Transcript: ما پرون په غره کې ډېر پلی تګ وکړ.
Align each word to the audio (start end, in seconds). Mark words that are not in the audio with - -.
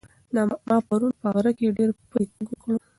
ما 0.67 0.77
پرون 0.87 1.13
په 1.21 1.27
غره 1.33 1.51
کې 1.57 1.75
ډېر 1.77 1.89
پلی 2.09 2.25
تګ 2.33 2.47
وکړ. 2.51 2.73